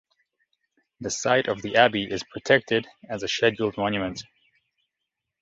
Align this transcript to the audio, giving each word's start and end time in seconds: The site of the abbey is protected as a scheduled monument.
The 0.99 1.11
site 1.11 1.47
of 1.47 1.61
the 1.61 1.75
abbey 1.75 2.07
is 2.11 2.23
protected 2.23 2.87
as 3.07 3.21
a 3.21 3.27
scheduled 3.27 3.77
monument. 3.77 4.23